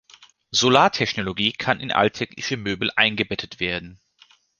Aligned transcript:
Solartechnologie 0.49 1.51
kann 1.51 1.79
in 1.79 1.91
alltägliche 1.91 2.57
Möbel 2.57 2.89
eingebettet 2.95 3.59
werden. 3.59 3.99